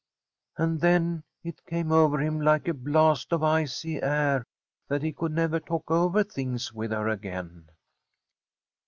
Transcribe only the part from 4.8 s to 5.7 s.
that he could never